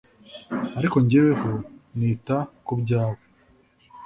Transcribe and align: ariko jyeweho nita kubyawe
ariko 0.79 0.95
jyeweho 1.09 1.51
nita 1.97 2.37
kubyawe 2.65 3.19